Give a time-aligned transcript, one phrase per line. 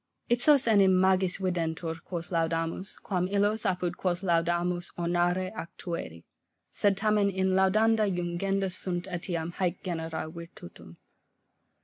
[0.29, 6.23] Ipsos enim magis videntur, quos laudamus, quam illos, apud quos laudamus ornare ac tueri:
[6.71, 10.97] sed tamen in laudenda jungenda sunt eliam haec genera virtutum.